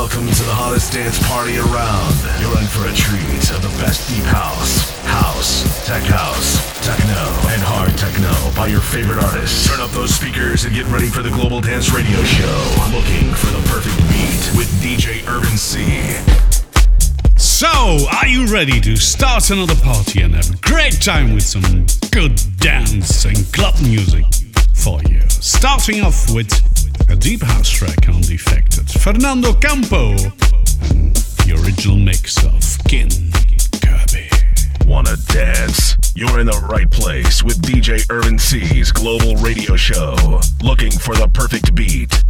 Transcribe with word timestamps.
Welcome 0.00 0.32
to 0.32 0.44
the 0.48 0.56
hottest 0.56 0.96
dance 0.96 1.20
party 1.28 1.60
around. 1.60 2.16
You're 2.40 2.56
in 2.56 2.64
for 2.72 2.88
a 2.88 2.94
treat 2.96 3.44
of 3.52 3.60
the 3.60 3.68
best 3.84 4.08
deep 4.08 4.24
house, 4.32 4.96
house, 5.04 5.60
tech 5.84 6.00
house, 6.08 6.56
techno, 6.80 7.20
and 7.52 7.60
hard 7.60 7.92
techno 8.00 8.32
by 8.56 8.72
your 8.72 8.80
favorite 8.80 9.20
artists. 9.20 9.68
Turn 9.68 9.78
up 9.78 9.92
those 9.92 10.08
speakers 10.08 10.64
and 10.64 10.72
get 10.72 10.86
ready 10.86 11.04
for 11.04 11.20
the 11.20 11.28
Global 11.28 11.60
Dance 11.60 11.92
Radio 11.92 12.16
Show. 12.24 12.56
Looking 12.96 13.28
for 13.36 13.52
the 13.52 13.60
perfect 13.68 14.00
beat 14.08 14.40
with 14.56 14.72
DJ 14.80 15.20
Urban 15.28 15.60
C. 15.60 15.84
So, 17.36 17.68
are 18.08 18.26
you 18.26 18.48
ready 18.48 18.80
to 18.80 18.96
start 18.96 19.50
another 19.50 19.76
party 19.84 20.22
and 20.24 20.32
have 20.32 20.48
a 20.48 20.56
great 20.64 20.96
time 20.96 21.36
with 21.36 21.44
some 21.44 21.84
good 22.08 22.40
dance 22.56 23.26
and 23.28 23.36
club 23.52 23.76
music 23.84 24.24
for 24.72 24.96
you? 25.12 25.20
Starting 25.28 26.00
off 26.00 26.32
with 26.32 26.48
a 27.10 27.16
deep 27.16 27.42
house 27.42 27.68
track 27.68 28.08
on 28.08 28.20
Defected, 28.20 28.88
Fernando 28.88 29.52
Campo, 29.54 30.10
and 30.90 31.16
the 31.44 31.60
original 31.64 31.96
mix 31.96 32.36
of 32.44 32.84
Kin 32.86 33.10
Kirby. 33.82 34.28
Wanna 34.86 35.16
dance? 35.26 35.96
You're 36.14 36.38
in 36.38 36.46
the 36.46 36.66
right 36.70 36.88
place 36.90 37.42
with 37.42 37.60
DJ 37.62 38.04
Urban 38.10 38.38
C's 38.38 38.92
Global 38.92 39.34
Radio 39.36 39.74
Show. 39.76 40.14
Looking 40.62 40.92
for 40.92 41.14
the 41.16 41.28
perfect 41.32 41.74
beat. 41.74 42.22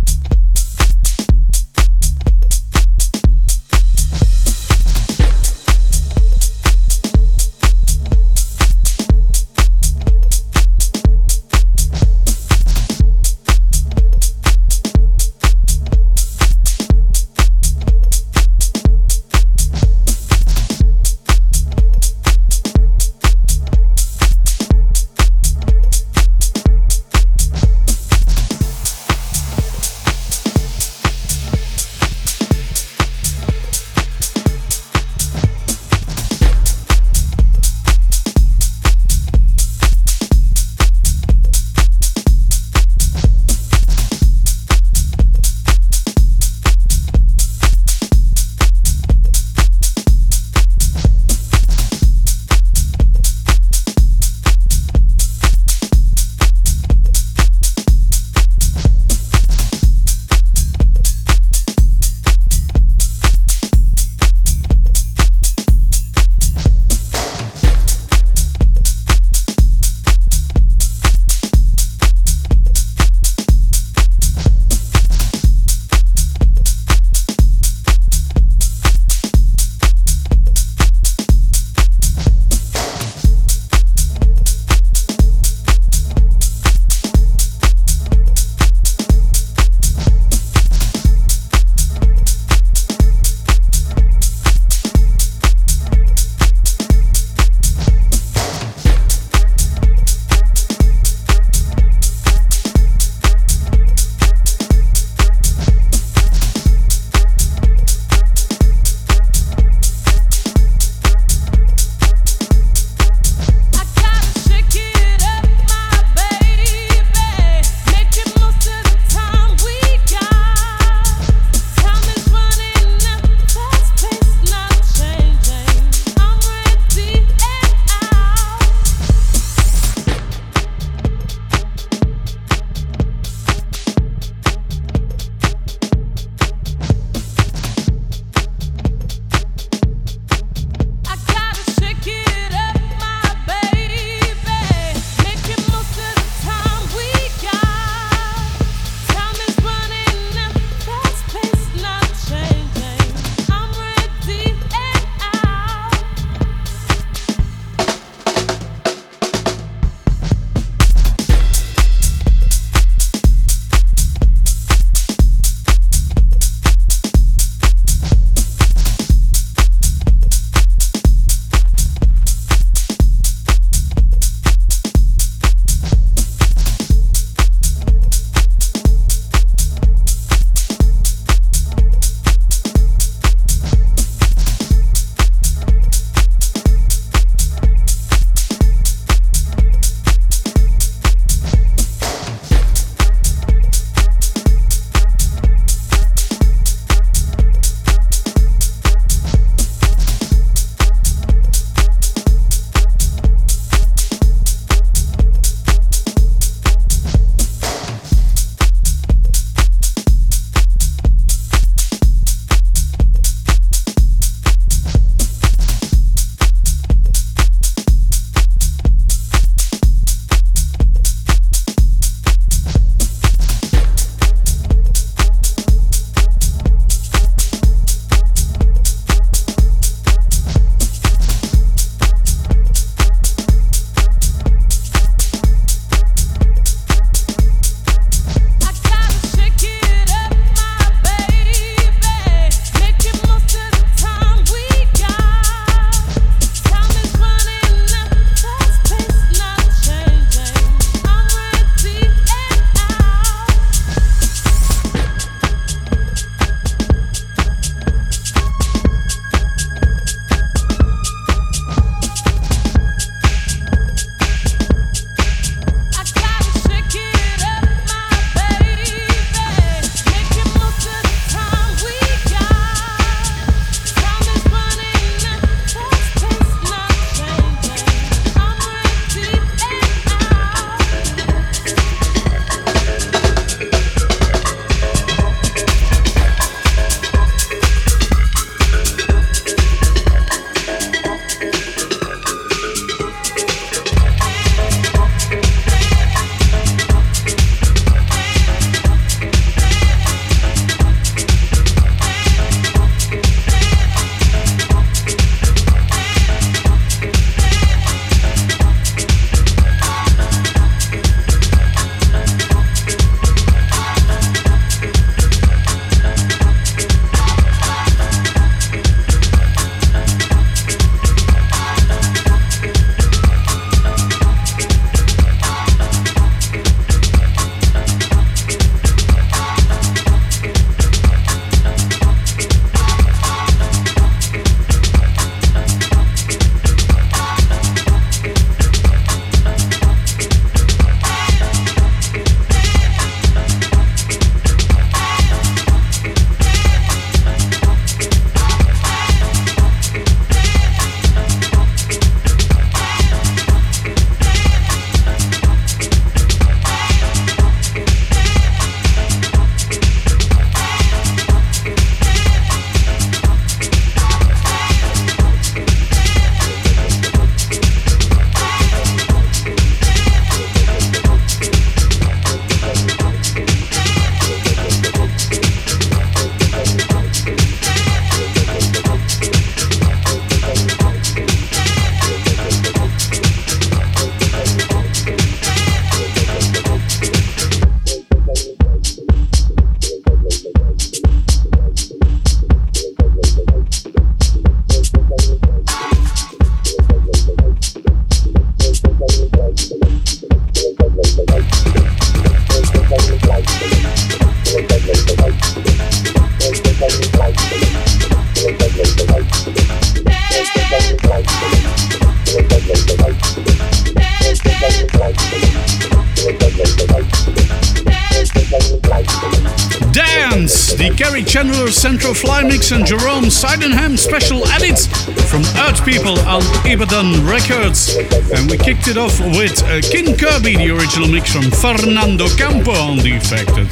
The 421.20 421.26
Chandler 421.26 421.70
Central 421.70 422.14
Fly 422.14 422.42
Mix 422.44 422.72
and 422.72 422.86
Jerome 422.86 423.28
Sydenham 423.28 423.98
special 423.98 424.42
edits 424.48 424.86
from 425.30 425.42
Earth 425.68 425.84
People 425.84 426.18
on 426.20 426.40
Ibadan 426.64 427.26
Records. 427.26 427.94
And 428.32 428.50
we 428.50 428.56
kicked 428.56 428.88
it 428.88 428.96
off 428.96 429.20
with 429.20 429.62
uh, 429.64 429.82
King 429.82 430.16
Kirby, 430.16 430.56
the 430.56 430.70
original 430.70 431.08
mix 431.08 431.30
from 431.30 431.50
Fernando 431.50 432.26
Campo 432.36 432.70
on 432.72 432.96
Defected. 432.96 433.68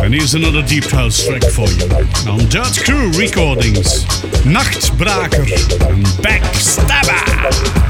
And 0.00 0.14
here's 0.14 0.34
another 0.34 0.62
deep 0.62 0.84
house 0.84 1.26
track 1.26 1.42
for 1.42 1.66
you 1.66 1.90
on 2.30 2.46
Dirt 2.48 2.78
Crew 2.84 3.10
Recordings, 3.18 4.04
Nachtbraker 4.46 5.50
and 5.90 6.06
Backstabber. 6.22 7.89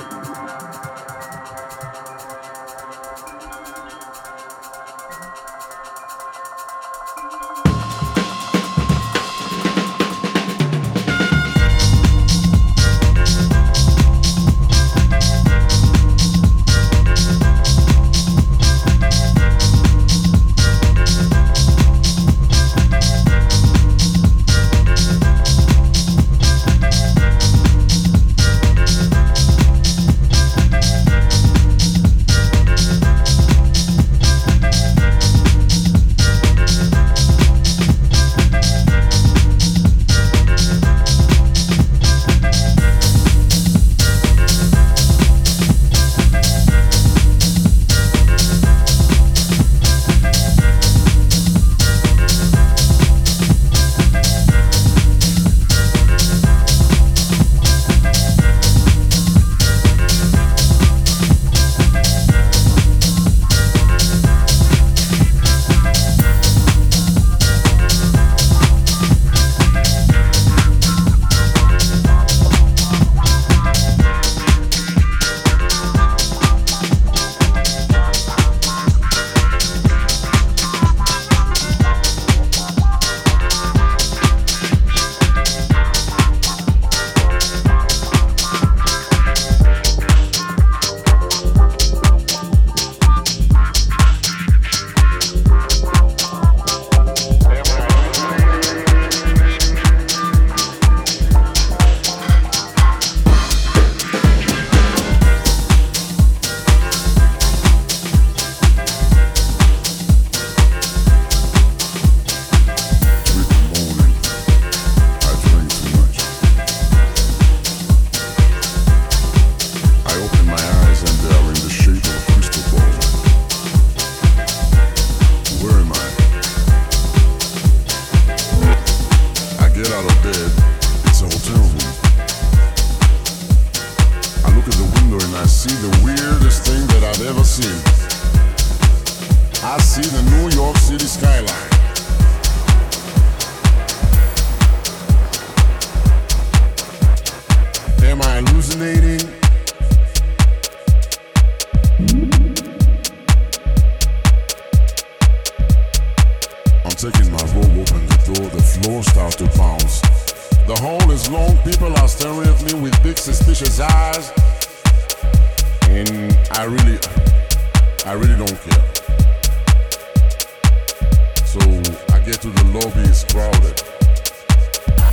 to 172.41 172.49
the 172.49 172.63
lobby, 172.73 173.05
it's 173.05 173.23
crowded, 173.29 173.77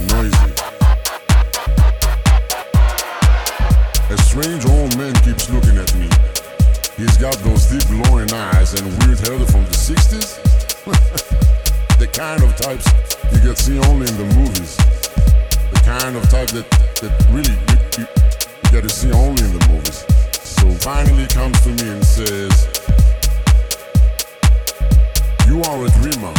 noisy. 0.08 0.48
A 4.08 4.16
strange 4.16 4.64
old 4.64 4.96
man 4.96 5.12
keeps 5.20 5.50
looking 5.52 5.76
at 5.76 5.92
me. 6.00 6.08
He's 6.96 7.18
got 7.18 7.36
those 7.44 7.68
deep 7.68 7.84
glowing 7.92 8.32
eyes 8.32 8.72
and 8.80 8.88
weird 9.04 9.20
hair 9.20 9.36
from 9.44 9.60
the 9.68 9.76
60s. 9.76 10.40
the 11.98 12.06
kind 12.06 12.42
of 12.42 12.56
types 12.56 12.88
you 13.30 13.40
get 13.44 13.58
see 13.58 13.76
only 13.92 14.08
in 14.08 14.16
the 14.16 14.28
movies. 14.32 14.76
The 15.68 15.82
kind 15.84 16.16
of 16.16 16.22
type 16.30 16.48
that, 16.56 16.64
that 17.04 17.12
really 17.28 17.52
you, 17.52 17.76
you, 18.00 18.08
you 18.08 18.70
get 18.72 18.88
to 18.88 18.88
see 18.88 19.12
only 19.12 19.44
in 19.44 19.52
the 19.52 19.68
movies. 19.68 20.06
So 20.40 20.70
finally 20.80 21.26
comes 21.26 21.60
to 21.60 21.68
me 21.76 21.92
and 21.92 22.02
says, 22.02 22.72
You 25.46 25.60
are 25.60 25.84
a 25.84 25.90
dreamer. 26.00 26.32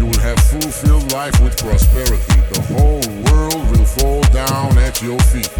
You 0.00 0.06
will 0.06 0.20
have 0.20 0.38
fulfilled 0.38 1.12
life 1.12 1.38
with 1.42 1.58
prosperity. 1.58 2.40
The 2.54 2.62
whole 2.72 3.04
world 3.28 3.70
will 3.70 3.84
fall 3.84 4.22
down 4.32 4.78
at 4.78 5.02
your 5.02 5.18
feet. 5.28 5.50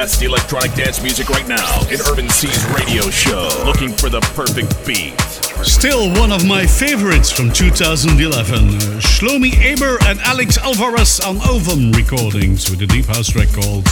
Best 0.00 0.22
electronic 0.22 0.72
dance 0.72 1.02
music 1.02 1.28
right 1.28 1.46
now 1.46 1.78
in 1.90 2.00
Urban 2.10 2.26
C's 2.30 2.64
radio 2.70 3.10
show. 3.10 3.50
Looking 3.66 3.92
for 3.92 4.08
the 4.08 4.20
perfect 4.32 4.72
beat. 4.86 5.20
Still 5.62 6.08
one 6.18 6.32
of 6.32 6.42
my 6.46 6.64
favorites 6.64 7.30
from 7.30 7.52
2011. 7.52 8.68
Uh, 8.68 8.80
Shlomi 8.96 9.52
Aber 9.60 10.02
and 10.06 10.18
Alex 10.20 10.56
Alvarez 10.56 11.20
on 11.20 11.36
Ovum 11.46 11.92
recordings 11.92 12.70
with 12.70 12.80
a 12.80 12.86
deep 12.86 13.04
house 13.04 13.28
track 13.28 13.52
called 13.52 13.86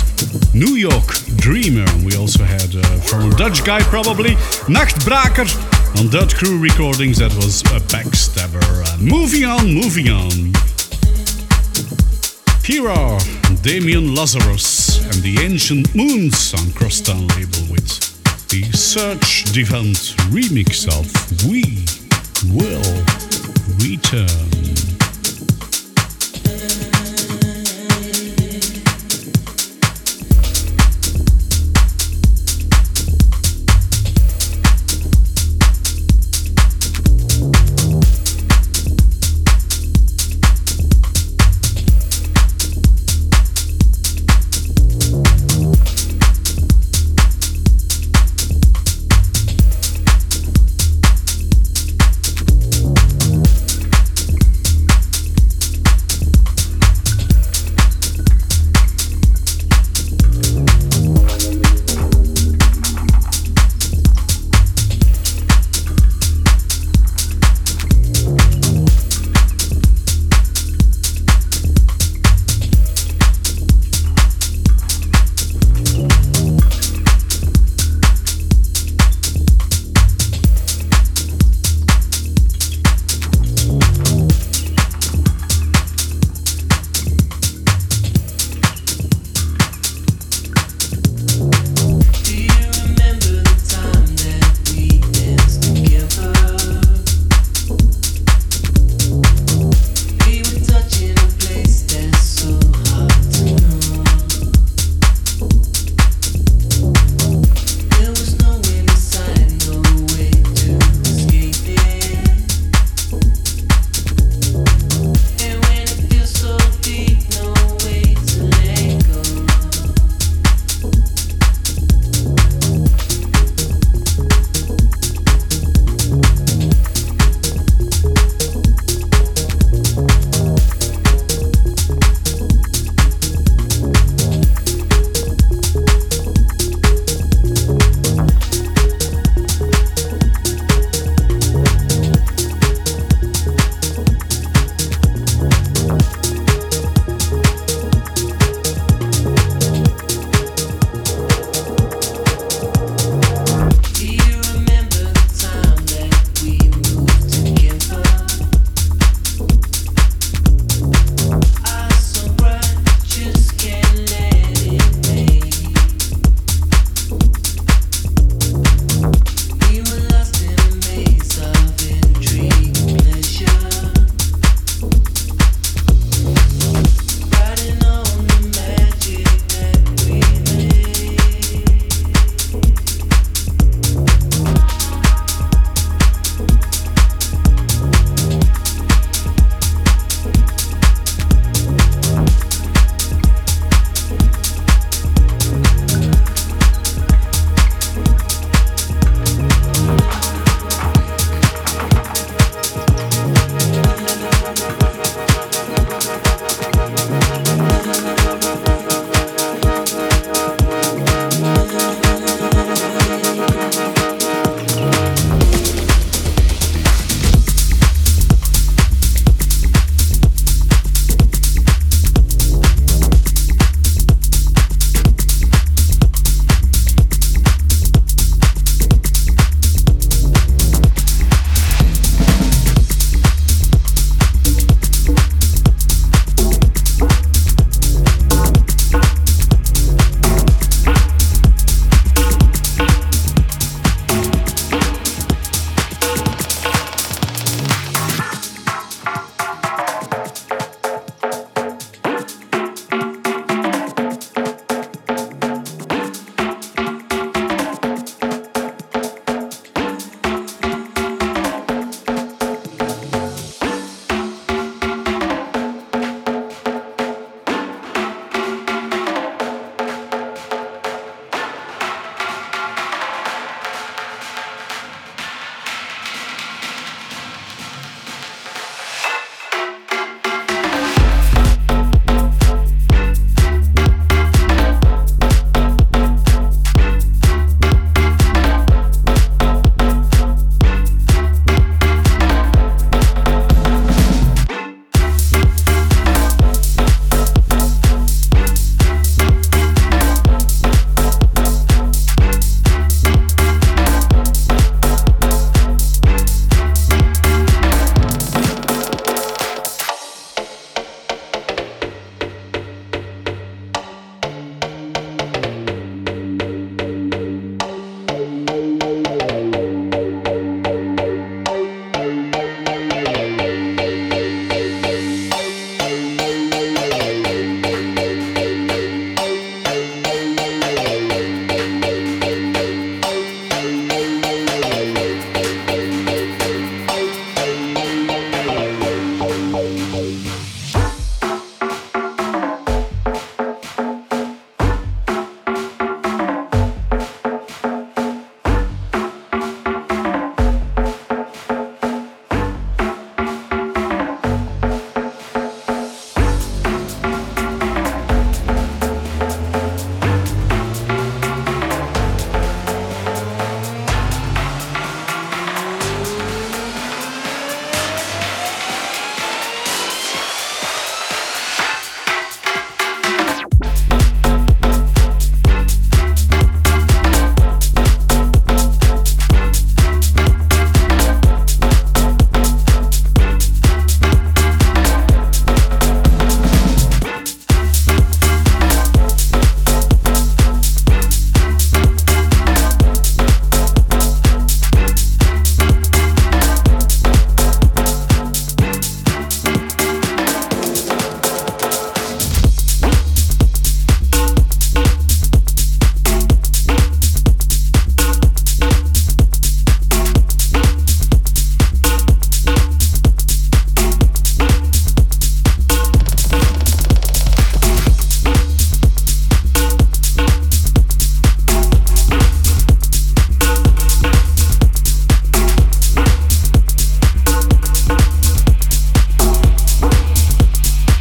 New 0.54 0.76
York 0.76 1.08
Dreamer. 1.36 1.84
We 2.02 2.16
also 2.16 2.42
had 2.42 2.74
uh, 2.74 2.82
from 3.00 3.30
a 3.30 3.36
Dutch 3.36 3.62
guy 3.66 3.82
probably, 3.82 4.30
Nachtbraker 4.64 5.44
on 6.00 6.08
Dirt 6.08 6.34
Crew 6.34 6.58
recordings. 6.58 7.18
That 7.18 7.34
was 7.34 7.60
a 7.60 7.84
backstabber. 7.92 8.64
Uh, 8.64 8.96
moving 8.96 9.44
on, 9.44 9.74
moving 9.74 10.08
on. 10.08 10.54
Here 12.68 12.90
are 12.90 13.18
Damian 13.62 14.14
Lazarus 14.14 15.02
and 15.02 15.22
the 15.22 15.38
Ancient 15.40 15.94
Moons 15.94 16.52
on 16.52 16.70
Crosstown 16.72 17.26
label 17.28 17.72
with 17.72 17.88
the 18.50 18.62
Serge 18.76 19.44
Devant 19.54 19.96
remix 20.28 20.86
of 20.86 21.08
We 21.48 21.62
Will 22.52 22.84
Return. 23.80 24.87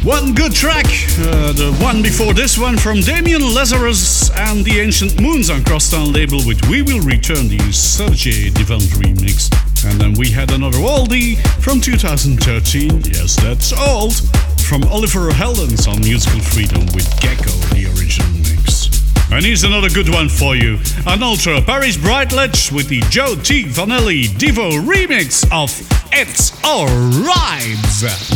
One 0.08 0.32
good 0.32 0.54
track, 0.54 0.86
uh, 1.20 1.52
the 1.52 1.76
one 1.82 2.00
before 2.00 2.32
this 2.32 2.56
one 2.56 2.78
from 2.78 3.00
Damian 3.00 3.42
Lazarus 3.52 4.30
and 4.30 4.64
the 4.64 4.80
Ancient 4.80 5.20
Moons 5.20 5.50
on 5.50 5.62
Crosstown 5.64 6.14
label 6.14 6.38
with 6.46 6.66
We 6.66 6.80
Will 6.80 7.02
Return, 7.02 7.46
the 7.46 7.58
Sergey 7.72 8.48
Devant 8.48 8.88
remix. 8.96 9.52
And 9.84 10.00
then 10.00 10.14
we 10.14 10.30
had 10.30 10.50
another 10.50 10.78
oldie 10.78 11.36
from 11.60 11.82
2013, 11.82 13.02
yes, 13.04 13.36
that's 13.36 13.74
old, 13.74 14.14
from 14.62 14.82
Oliver 14.84 15.28
Heldens 15.28 15.86
on 15.86 16.00
Musical 16.00 16.40
Freedom 16.40 16.86
with 16.94 17.04
Gecko, 17.20 17.52
the 17.76 17.92
original 17.92 18.32
mix. 18.48 18.88
And 19.30 19.44
here's 19.44 19.64
another 19.64 19.90
good 19.90 20.08
one 20.08 20.30
for 20.30 20.56
you. 20.56 20.78
An 21.06 21.22
ultra 21.22 21.60
Paris 21.60 21.98
Brightledge 21.98 22.72
with 22.72 22.88
the 22.88 23.00
Joe 23.10 23.36
T. 23.36 23.64
Vannelli 23.64 24.24
Devo 24.24 24.82
remix 24.88 25.44
of 25.52 25.68
It's 26.10 26.52
Alright. 26.64 27.76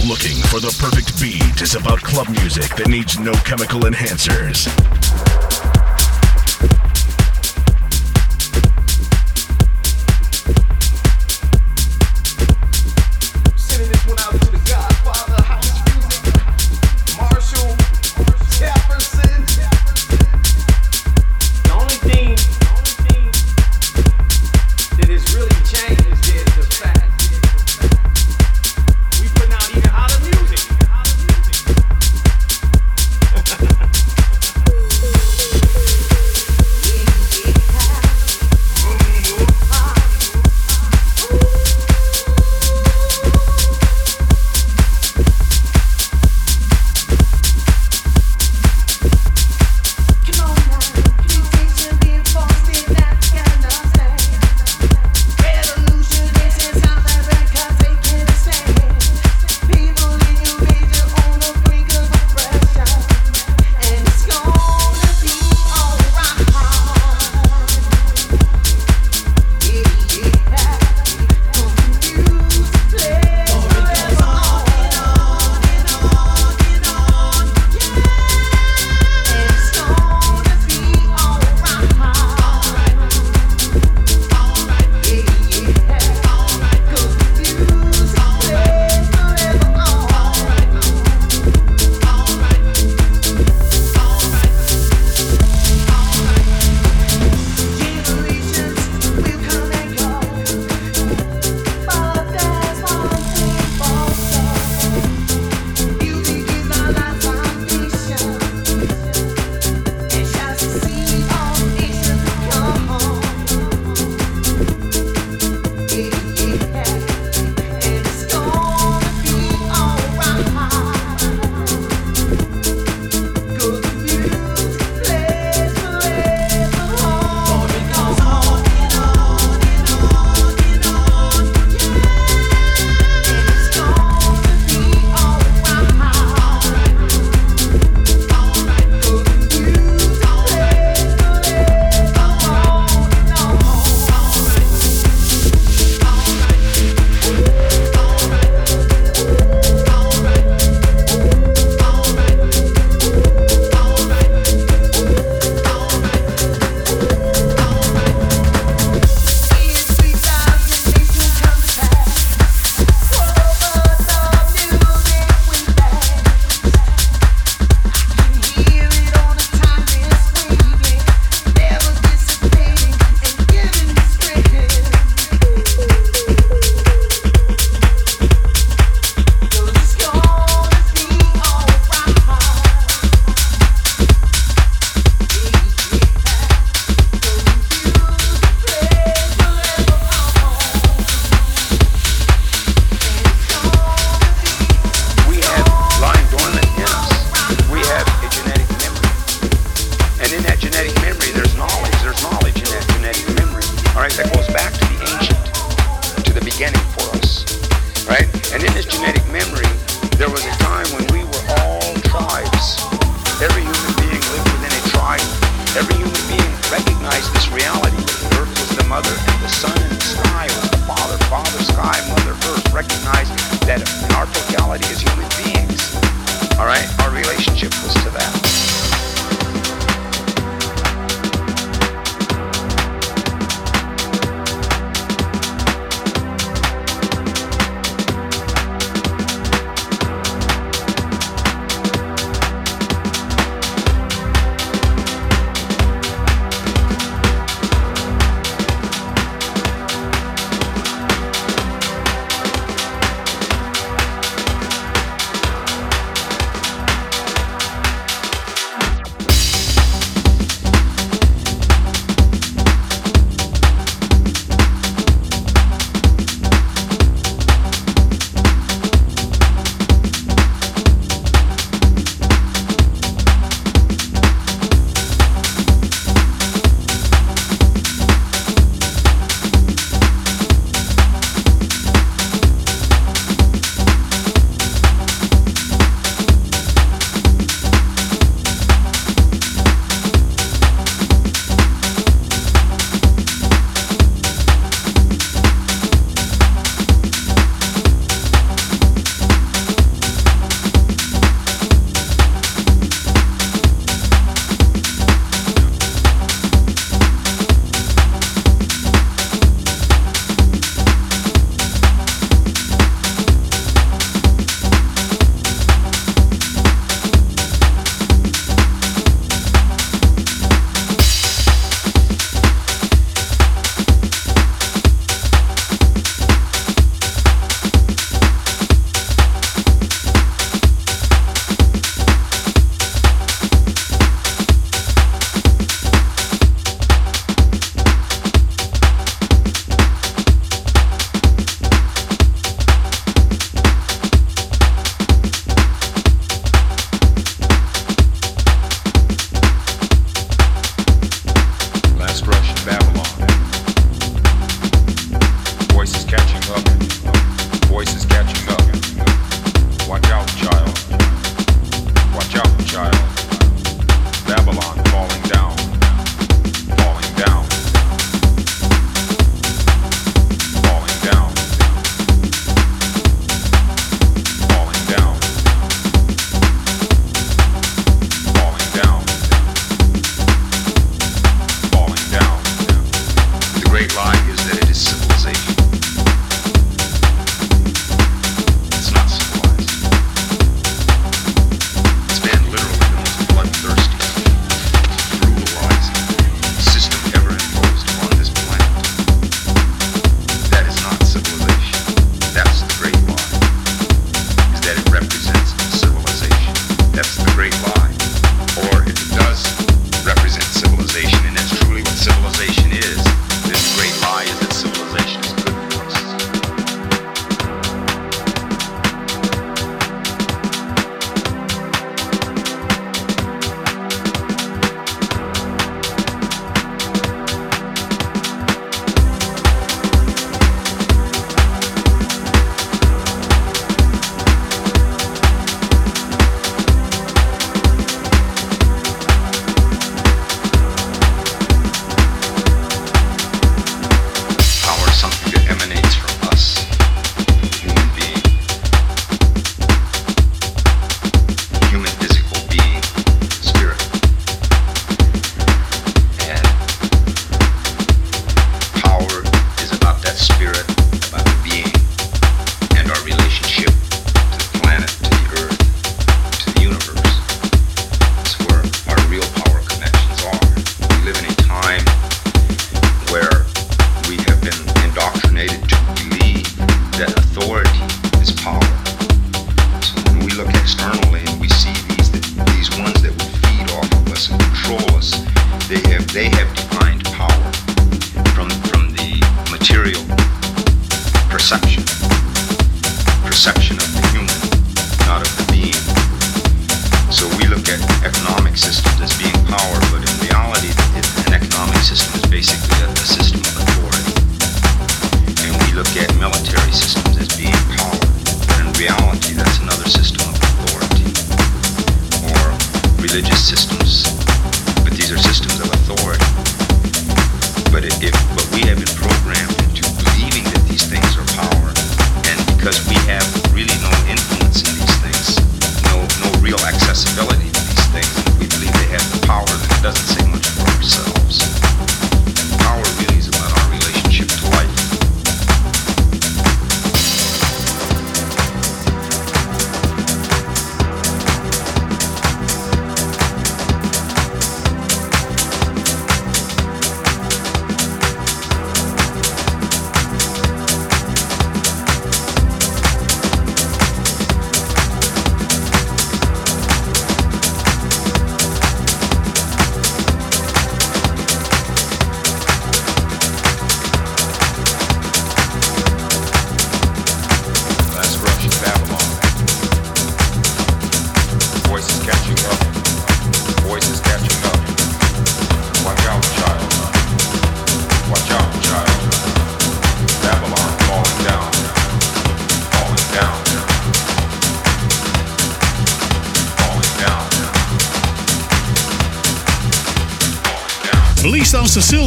Looking 0.06 0.36
for 0.48 0.60
the 0.60 0.74
perfect 0.78 1.20
beat 1.20 1.62
is 1.62 1.74
about 1.74 2.00
club 2.00 2.28
music 2.28 2.76
that 2.76 2.88
needs 2.88 3.18
no 3.18 3.32
chemical 3.44 3.80
enhancers. 3.80 4.68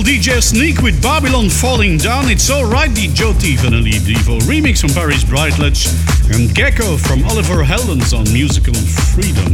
DJ 0.05 0.39
Sneak 0.39 0.83
with 0.83 1.01
Babylon 1.01 1.49
Falling 1.49 1.97
Down. 1.97 2.29
It's 2.29 2.51
alright, 2.51 2.93
the 2.93 3.07
Joe 3.07 3.33
Teven 3.33 3.75
and 3.75 3.87
Eve 3.87 4.03
Devo 4.03 4.39
remix 4.41 4.81
from 4.81 4.91
Paris 4.91 5.23
Brightledge 5.23 5.89
and 6.31 6.53
Gecko 6.53 6.95
from 6.95 7.23
Oliver 7.25 7.63
Heldens 7.63 8.15
on 8.15 8.31
Musical 8.31 8.75
Freedom. 8.75 9.53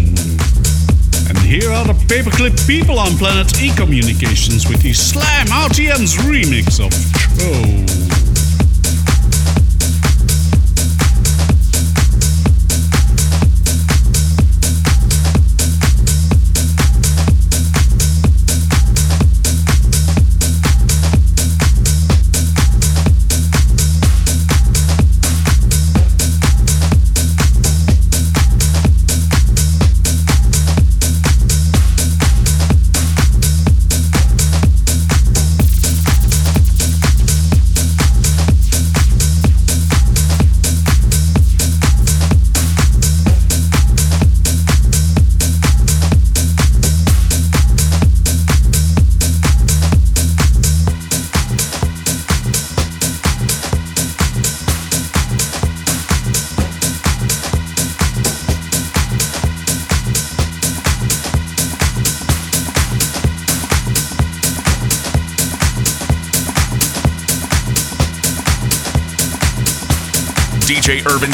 And 1.29 1.37
here 1.47 1.71
are 1.71 1.85
the 1.85 1.93
paperclip 1.93 2.67
people 2.67 2.99
on 2.99 3.17
Planet 3.17 3.61
E 3.61 3.73
Communications 3.75 4.67
with 4.67 4.81
the 4.81 4.91
Slam 4.91 5.47
RTM's 5.47 6.17
remix 6.17 6.83
of 6.85 6.91
Show. 7.41 7.80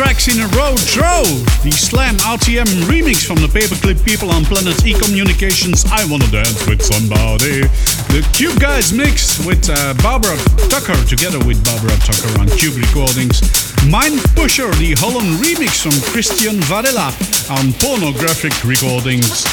Tracks 0.00 0.32
in 0.32 0.40
a 0.40 0.48
row. 0.56 0.72
Throw, 0.88 1.28
the 1.60 1.68
Slam 1.68 2.16
RTM 2.24 2.88
remix 2.88 3.20
from 3.20 3.36
the 3.36 3.52
Paperclip 3.52 4.00
people 4.00 4.32
on 4.32 4.48
Planet 4.48 4.80
E 4.80 4.96
Communications. 4.96 5.84
I 5.92 6.08
Wanna 6.08 6.24
Dance 6.32 6.64
with 6.64 6.80
Somebody. 6.80 7.68
The 8.08 8.24
Cube 8.32 8.56
Guys 8.56 8.96
mix 8.96 9.36
with 9.44 9.68
uh, 9.68 9.92
Barbara 10.00 10.40
Tucker 10.72 10.96
together 11.04 11.36
with 11.44 11.60
Barbara 11.68 11.92
Tucker 12.00 12.32
on 12.40 12.48
Cube 12.56 12.80
Recordings. 12.80 13.44
Mind 13.92 14.16
Pusher, 14.32 14.72
the 14.80 14.96
Holland 14.96 15.36
remix 15.36 15.84
from 15.84 15.92
Christian 16.16 16.56
Varela 16.64 17.12
on 17.52 17.76
Pornographic 17.76 18.56
Recordings. 18.64 19.44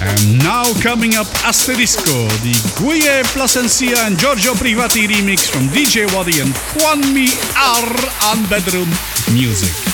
And 0.00 0.40
now 0.40 0.64
coming 0.80 1.20
up 1.20 1.28
Asterisco, 1.44 2.24
the 2.40 2.56
Guille 2.80 3.20
Placencia 3.36 4.00
and 4.08 4.16
Giorgio 4.16 4.56
Privati 4.56 5.04
remix 5.12 5.44
from 5.44 5.68
DJ 5.76 6.08
Wady 6.16 6.40
and 6.40 6.56
Juan 6.72 7.04
Mi 7.12 7.28
R 7.52 7.84
on 8.32 8.40
Bedroom 8.48 8.88
Muzik. 9.28 9.89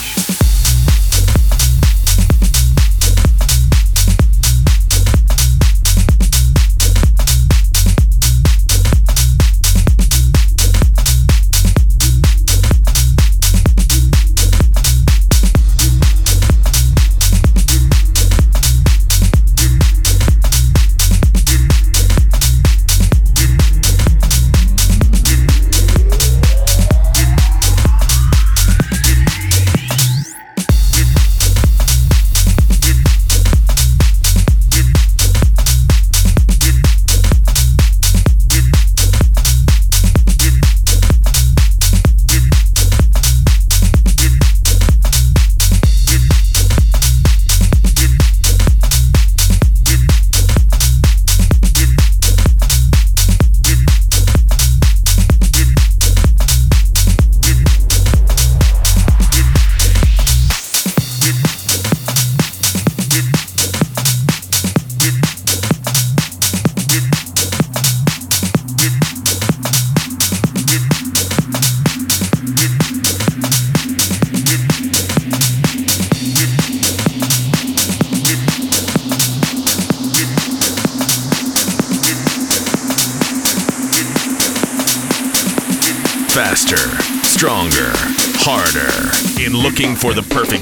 Looking 89.77 89.95
for 89.95 90.11
the 90.11 90.23
perfect 90.33 90.56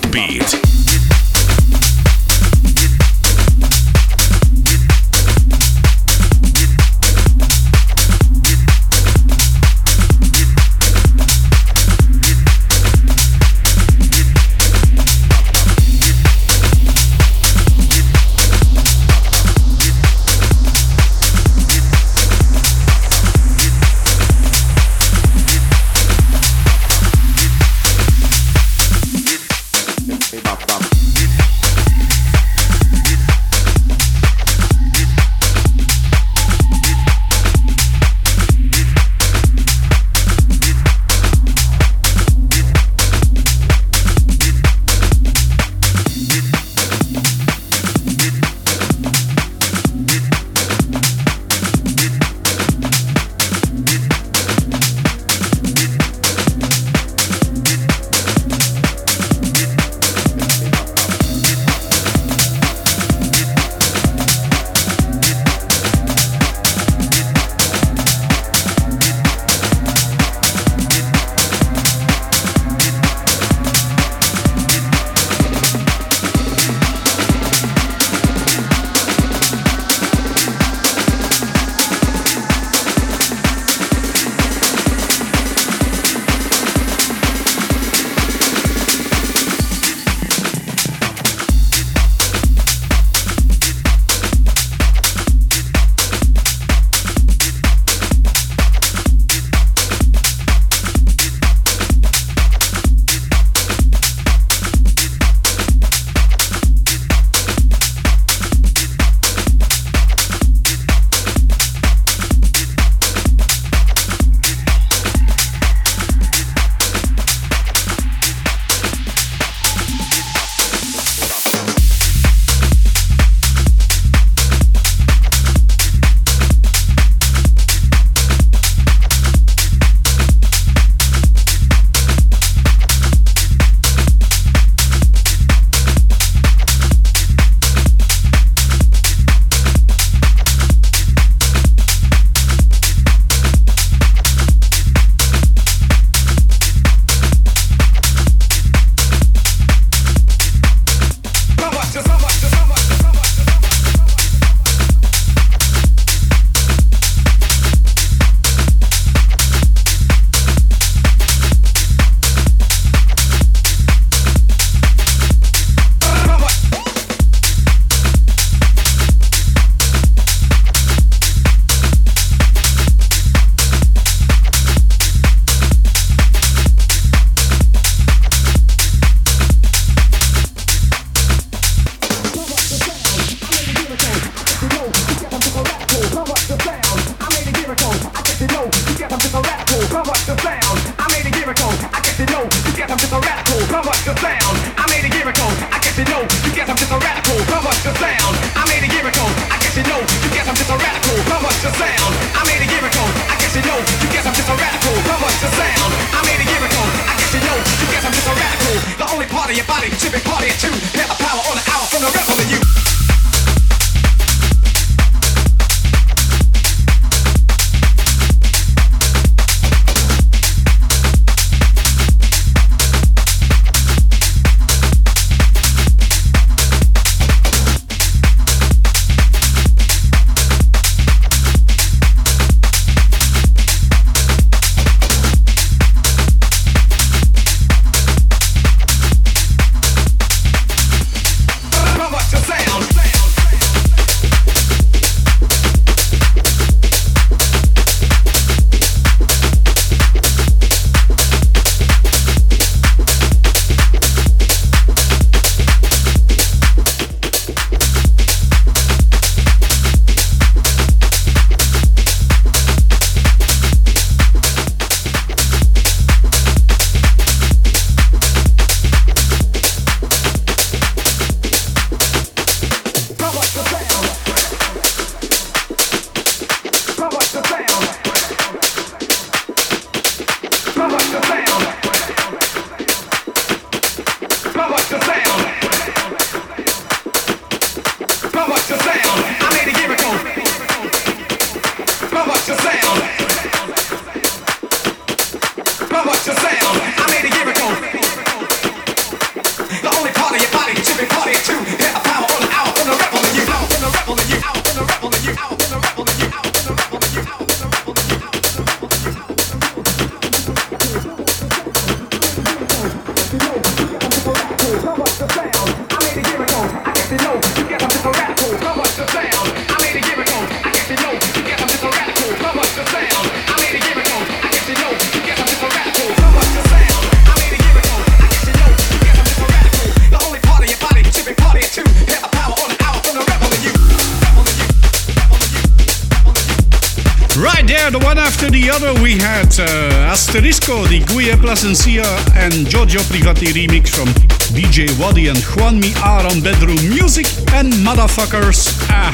Asterisco, 340.35 340.85
the 340.89 340.99
Guille 340.99 341.37
Placencia 341.37 342.03
and 342.35 342.67
Giorgio 342.67 342.99
Privati 343.03 343.53
remix 343.53 343.87
from 343.87 344.09
DJ 344.51 344.91
Wady 344.99 345.29
and 345.29 345.37
Juan 345.55 345.79
Mi 345.79 345.93
are 346.03 346.27
on 346.27 346.41
Bedroom 346.41 346.75
Muzik 346.89 347.25
and 347.53 347.71
Motherfuckers. 347.71 348.67
Ah, 348.89 349.13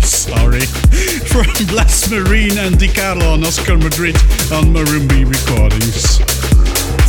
sorry. 0.00 0.60
From 1.30 1.44
Blast 1.66 2.10
Marine 2.10 2.56
and 2.56 2.78
Di 2.78 2.88
Carlo 2.88 3.34
and 3.34 3.44
Oscar 3.44 3.76
Madrid 3.76 4.16
on 4.50 4.72
Marumbi 4.72 5.28
Recordings. 5.28 6.18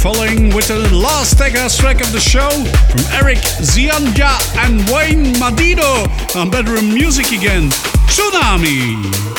Following 0.01 0.53
with 0.53 0.67
the 0.67 0.93
last 0.93 1.37
Tegas 1.37 1.79
track 1.79 2.01
of 2.01 2.11
the 2.11 2.19
show 2.19 2.49
from 2.49 3.01
Eric 3.13 3.37
Zianja 3.63 4.35
and 4.57 4.83
Wayne 4.89 5.33
Madiedo 5.35 6.35
on 6.35 6.49
Bedroom 6.49 6.93
Muzik 6.93 7.31
again. 7.31 7.69
Tsunami! 8.11 9.30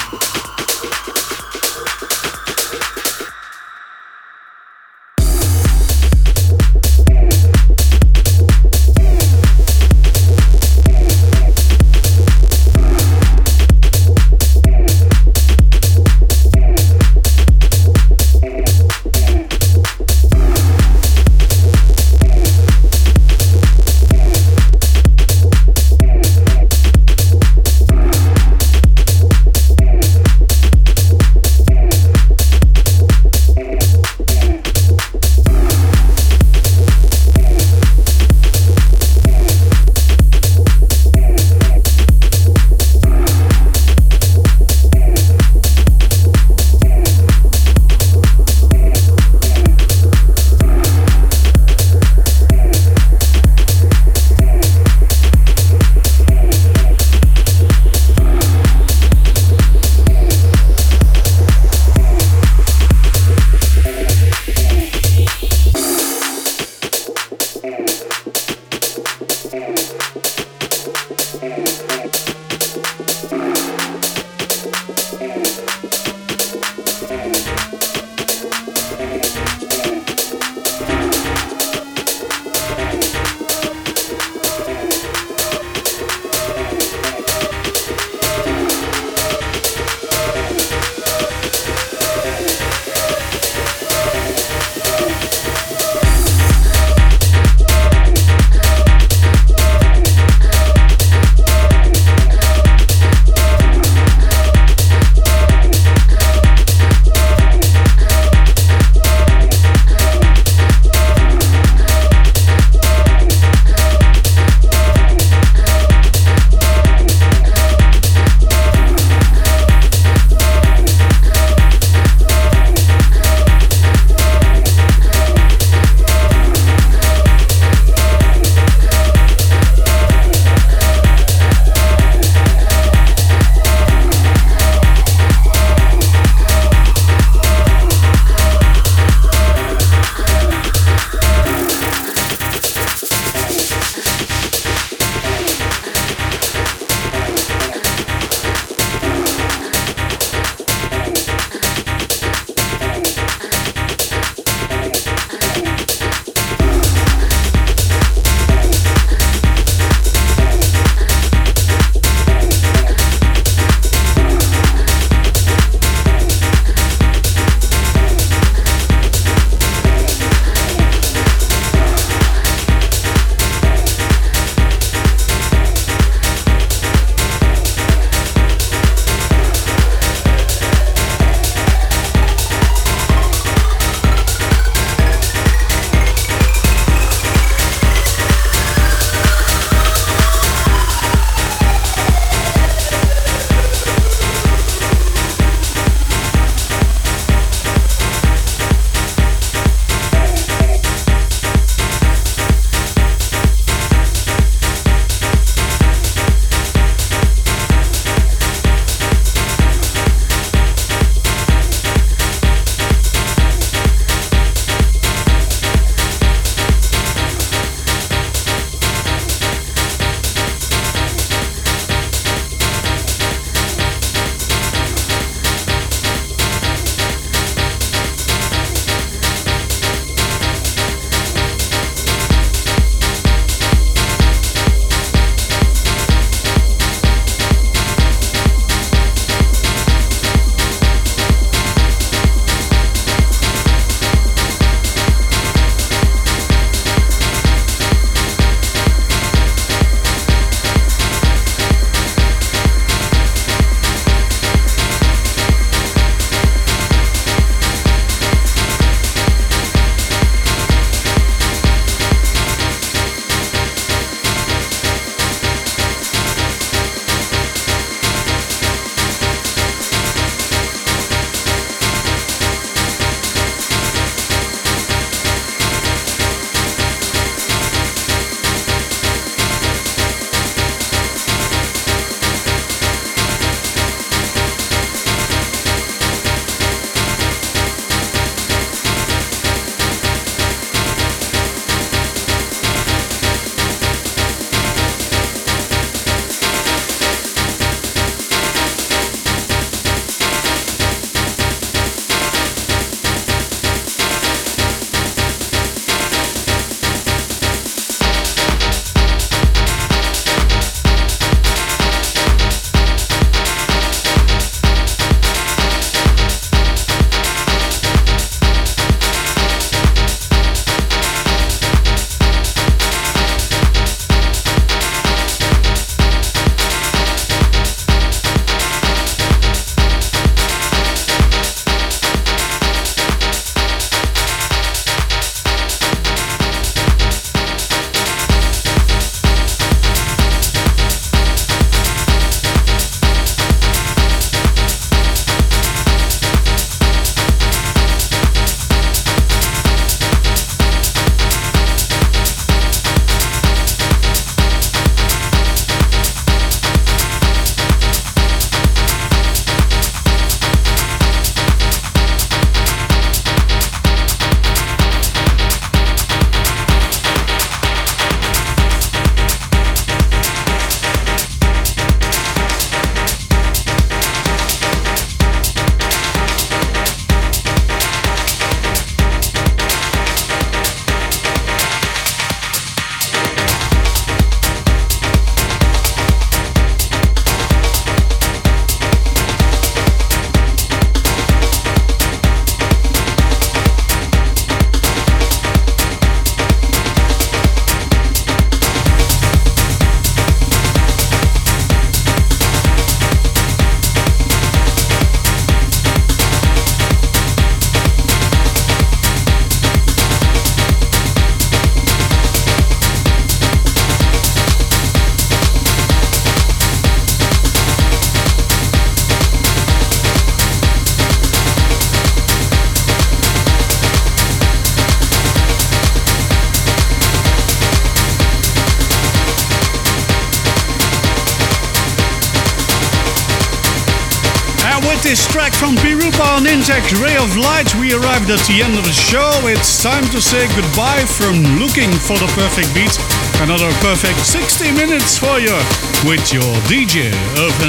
Ray 436.99 437.17
of 437.17 437.37
Light, 437.37 437.71
we 437.79 437.95
arrived 437.95 438.29
at 438.29 438.43
the 438.51 438.59
end 438.59 438.75
of 438.75 438.83
the 438.83 438.93
show. 438.93 439.31
It's 439.47 439.83
time 439.83 440.03
to 440.11 440.21
say 440.21 440.51
goodbye 440.59 441.07
from 441.07 441.39
looking 441.63 441.93
for 441.95 442.19
the 442.19 442.27
perfect 442.35 442.75
beat. 442.75 442.91
Another 443.39 443.71
perfect 443.79 444.19
60 444.27 444.75
minutes 444.75 445.17
for 445.17 445.39
you 445.39 445.55
with 446.03 446.27
your 446.35 446.51
DJ 446.67 447.15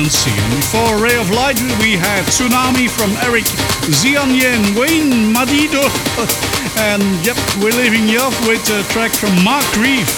C. 0.10 0.32
And 0.34 0.56
before 0.58 0.98
Ray 0.98 1.16
of 1.16 1.30
Light, 1.30 1.62
we 1.78 1.94
had 1.94 2.26
Tsunami 2.26 2.90
from 2.90 3.14
Eric 3.22 3.46
Zianye 3.94 4.50
and 4.50 4.74
Wayne 4.74 5.30
Madiedo. 5.30 5.86
and 6.90 7.04
yep, 7.22 7.38
we're 7.62 7.78
leaving 7.78 8.10
you 8.10 8.18
off 8.18 8.36
with 8.48 8.66
a 8.74 8.82
track 8.92 9.12
from 9.12 9.32
Mark 9.44 9.68
Reeve. 9.78 10.10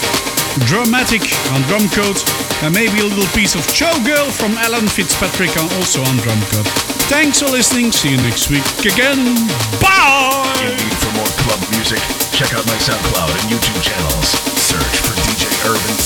Dramatic 0.71 1.21
on 1.51 1.61
Drumcode, 1.67 2.23
and 2.63 2.73
maybe 2.73 3.03
a 3.03 3.09
little 3.11 3.27
piece 3.35 3.55
of 3.55 3.61
Showgirl 3.67 4.31
from 4.31 4.55
Alan 4.63 4.87
Fitzpatrick 4.87 5.51
also 5.57 5.99
on 5.99 6.15
Drumcode. 6.23 6.84
Thanks 7.07 7.39
for 7.39 7.45
listening. 7.47 7.91
See 7.91 8.09
you 8.09 8.17
next 8.17 8.49
week 8.49 8.65
again. 8.81 9.35
Bye! 9.79 10.57
Indeed, 10.65 10.97
for 10.97 11.13
more 11.13 11.31
club 11.45 11.61
music, 11.71 12.01
check 12.33 12.53
out 12.53 12.65
my 12.65 12.77
SoundCloud 12.81 13.29
and 13.29 13.45
YouTube 13.53 13.81
channels. 13.81 14.29
Search 14.57 14.95
for 15.05 15.13
DJ 15.29 15.45
Urban 15.69 15.97